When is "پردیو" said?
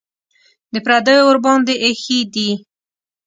0.85-1.25